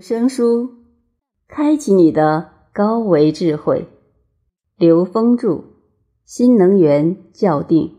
[0.00, 0.74] 生书，
[1.48, 3.88] 开启你的高维智慧。
[4.76, 5.64] 刘峰著，
[6.24, 7.96] 新能源校定。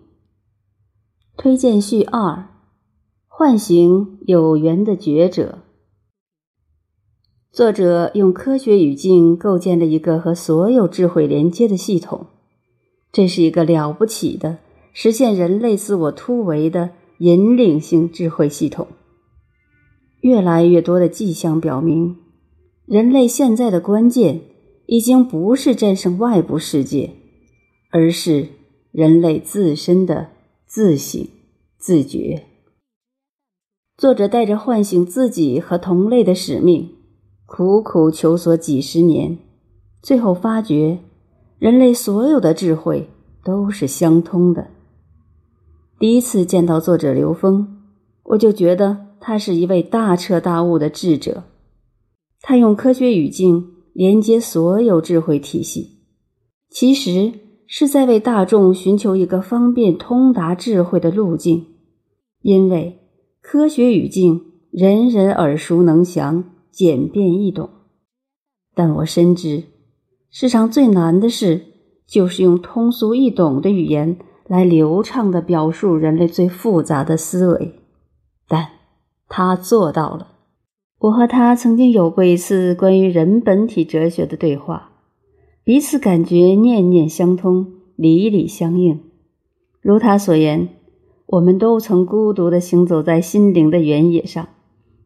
[1.35, 2.45] 推荐序二：
[3.27, 5.59] 唤醒有缘的觉者。
[7.51, 12.27] 作者用科学语境构建了一个和所有智慧连接的系统，
[13.11, 14.59] 这是一个了不起的
[14.93, 18.87] 实现人类自我突围的引领性智慧系统。
[20.21, 22.17] 越来越多的迹象表明，
[22.85, 24.41] 人类现在的关键
[24.85, 27.11] 已经不是战胜外部世界，
[27.89, 28.49] 而是
[28.91, 30.31] 人类自身的
[30.65, 31.25] 自省、
[31.77, 32.43] 自觉。
[33.95, 36.89] 作者带着唤醒自己和同类的使命，
[37.45, 39.37] 苦苦求索几十年，
[40.01, 40.99] 最后发觉，
[41.59, 43.07] 人类所有的智慧
[43.41, 44.67] 都是相通的。
[45.97, 47.83] 第一次见到作者刘峰，
[48.23, 49.08] 我就觉得。
[49.21, 51.43] 他是一位大彻大悟的智者，
[52.41, 55.99] 他用科学语境连接所有智慧体系，
[56.69, 57.33] 其实
[57.67, 61.65] 是在为大众寻求一个方便通达智慧的路径。
[62.41, 62.99] 因为
[63.41, 67.69] 科学语境人人耳熟能详、简便易懂，
[68.73, 69.63] 但我深知，
[70.31, 71.61] 世上最难的事
[72.07, 74.17] 就是用通俗易懂的语言
[74.47, 77.75] 来流畅地表述人类最复杂的思维，
[78.47, 78.78] 但。
[79.29, 80.27] 他做到了。
[80.99, 84.89] 我和他曾经有过一次关于人本体哲学的对话，
[85.63, 88.99] 彼此感觉念念相通，理理相应。
[89.81, 90.67] 如他所言，
[91.27, 94.49] 我们都曾孤独地行走在心灵的原野上，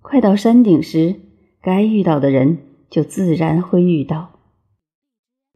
[0.02, 1.16] 快到山顶时，
[1.62, 2.58] 该遇到的人
[2.90, 4.30] 就自然会遇到。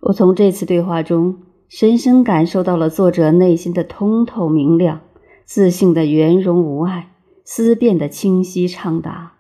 [0.02, 5.02] 我从这次对话中深深感受到了作者内心的通透明亮，
[5.46, 7.14] 自信的圆融无碍。
[7.50, 9.38] 思辨的清晰畅达，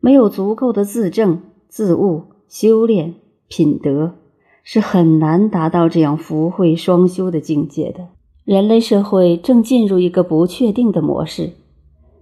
[0.00, 3.14] 没有足够的自证、自悟、修炼
[3.46, 4.16] 品德，
[4.64, 8.08] 是很难达到这样福慧双修的境界的。
[8.44, 11.52] 人类社会正进入一个不确定的模式，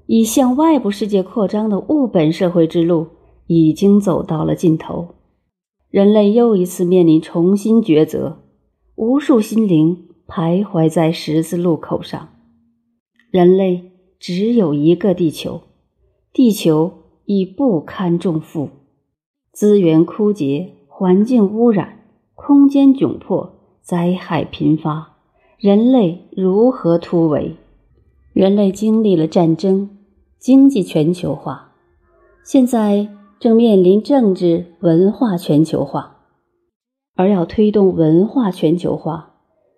[0.04, 3.06] 以向外部世界扩张的物本社会之路
[3.46, 5.14] 已经走到了尽头。
[5.88, 8.40] 人类又一次面临重新抉择，
[8.94, 12.28] 无数心灵徘徊在十字路口上。
[13.30, 13.92] 人类。
[14.18, 15.60] 只有一个地球，
[16.32, 16.92] 地球
[17.24, 18.68] 已不堪重负，
[19.52, 22.00] 资源枯竭，环境污染，
[22.34, 25.16] 空间窘迫，灾害频发，
[25.58, 27.56] 人类如何突围？
[28.32, 29.88] 人类经历了战争，
[30.38, 31.72] 经济全球化，
[32.44, 33.08] 现在
[33.38, 36.16] 正面临政治文化全球化，
[37.14, 39.34] 而要推动文化全球化，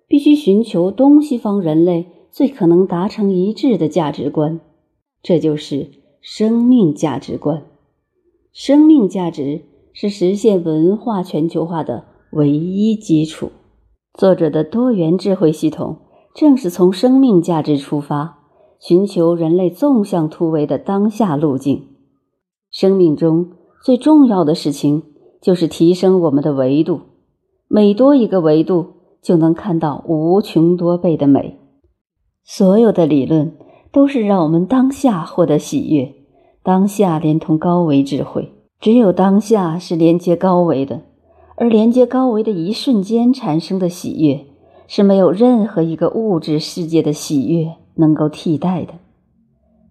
[0.09, 2.07] 必须寻求东西方人类。
[2.31, 4.61] 最可能达成一致的价值观，
[5.23, 7.63] 这就是生命价值观。
[8.53, 13.51] 生命价值是实现文化全球化的唯一基础。
[14.15, 15.99] 作者的多元智慧系统
[16.35, 18.39] 正是从生命价值出发，
[18.81, 21.87] 寻求人类纵向突围的当下路径。
[22.71, 23.51] 生命中
[23.85, 25.03] 最重要的事情
[25.41, 27.01] 就是提升我们的维度，
[27.69, 28.87] 每多一个维度，
[29.23, 31.60] 就能看到无穷多倍的美。
[32.53, 33.53] 所有的理论
[33.93, 36.13] 都是让我们当下获得喜悦，
[36.65, 38.51] 当下连同高维智慧。
[38.81, 41.03] 只有当下是连接高维的，
[41.55, 44.47] 而连接高维的一瞬间产生的喜悦，
[44.89, 48.95] 是没有任何一个物质世界的喜悦能够替代的。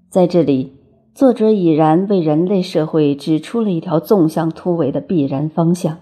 [0.09, 0.73] 在这里，
[1.15, 5.99] 作者已然为人类社会指出了一条纵向突围的必然方向。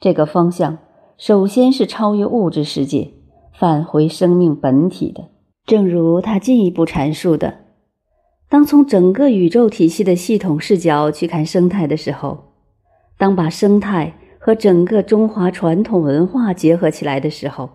[0.00, 0.78] 这个方向，
[1.16, 3.12] 首先是超越物质世界，
[3.52, 5.22] 返回生命本体的。
[5.68, 7.58] 正如他进一步阐述的，
[8.48, 12.54] 当从整个宇宙体系的系统视角去看生态的时候，
[13.18, 17.68] 当把生态和整个中华传统文化结合起来的时候，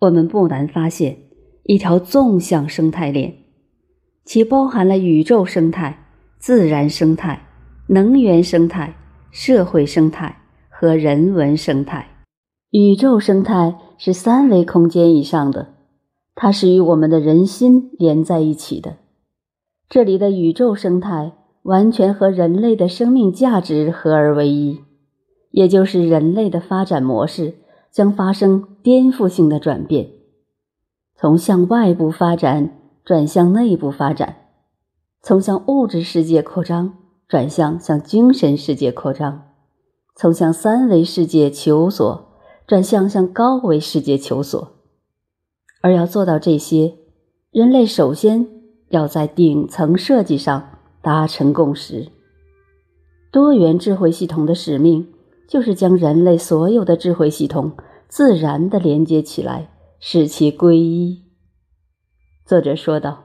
[0.00, 1.16] 我们不难发现
[1.62, 3.32] 一条纵向生态链，
[4.26, 6.04] 其包含了宇宙生态、
[6.38, 7.46] 自然生态、
[7.86, 8.94] 能源生态、
[9.30, 10.36] 社会生态
[10.68, 12.06] 和人文生态。
[12.72, 15.76] 宇宙生态是三维空间以上的。
[16.34, 18.96] 它是与我们的人心连在一起的，
[19.88, 21.32] 这里的宇宙生态
[21.62, 24.80] 完全和人类的生命价值合而为一，
[25.50, 27.58] 也就是人类的发展模式
[27.90, 30.08] 将发生颠覆性的转变，
[31.14, 34.36] 从向外部发展转向内部发展，
[35.20, 36.94] 从向物质世界扩张
[37.28, 39.42] 转向向精神世界扩张，
[40.16, 42.28] 从向三维世界求索
[42.66, 44.81] 转向向高维世界求索。
[45.82, 46.94] 而要做到这些，
[47.50, 48.46] 人类首先
[48.88, 52.08] 要在顶层设计上达成共识。
[53.30, 55.08] 多元智慧系统的使命，
[55.48, 57.72] 就是将人类所有的智慧系统
[58.06, 61.22] 自然地连接起来，使其归一。
[62.44, 63.24] 作者说道：“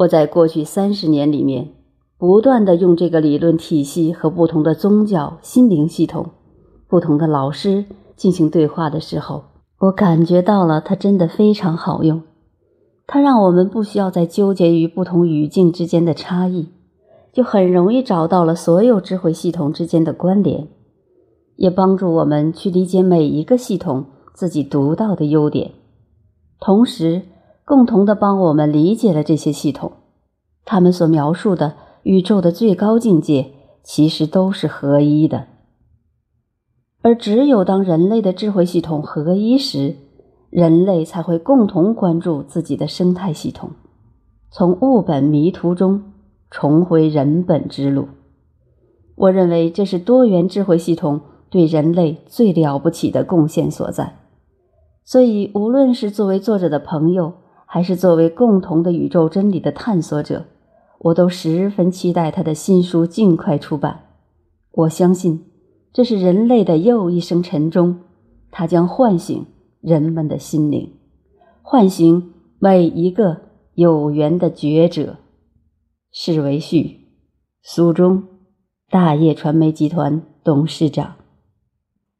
[0.00, 1.74] 我在过去三十年里面，
[2.16, 6.30] 不断地用这个理论体系和不同的宗教、心灵系统、
[6.88, 7.84] 不同的老师
[8.16, 9.44] 进行对话的时候，
[9.84, 12.22] 我感觉到了它真的非常好用。
[13.06, 16.68] 它让我们不需要再纠结于不同语境之间的差异。”
[17.34, 20.68] 就很容易找到了所有智慧系统之间的关联，
[21.56, 25.72] 也帮助我们去理解每一个系统自己独到的优点，
[26.60, 27.22] 同时
[27.64, 29.90] 共同的帮我们理解了这些系统，
[30.64, 33.50] 他们所描述的宇宙的最高境界
[33.82, 35.48] 其实都是合一的。
[37.04, 39.94] 而只有当人类的智慧系统合一时，
[40.48, 43.70] 人类才会共同关注自己的生态系统，
[44.50, 46.02] 从物本迷途中。
[46.50, 48.06] 重回人本之路，
[49.16, 54.18] 我认为这是多元智慧系统对人类最了不起的贡献所在。
[55.04, 57.32] 所以，无论是作为作者的朋友，
[57.66, 60.44] 还是作为共同的宇宙真理的探索者，
[61.00, 64.02] 我都十分期待他的新书尽快出版。
[64.70, 65.44] 我相信，
[65.94, 68.00] 这是人类的又一声晨钟，
[68.50, 69.46] 它将唤醒
[69.80, 70.92] 人们的心灵，
[71.62, 73.42] 唤醒每一个
[73.74, 75.18] 有缘的觉者。
[76.10, 76.98] 是为旭，
[77.62, 78.24] 苏中，
[78.90, 81.14] 大业传媒集团董事长。